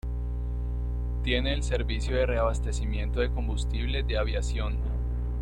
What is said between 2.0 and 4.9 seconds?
de reabastecimiento de combustible de aviación.